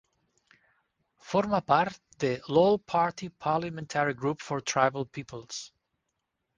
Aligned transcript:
Forma 1.33 1.59
part 1.73 1.99
de 2.25 2.33
l'All-Party 2.55 3.31
Parliamentary 3.49 4.15
Group 4.23 4.41
for 4.49 4.59
Tribal 4.75 5.05
Peoples. 5.19 5.67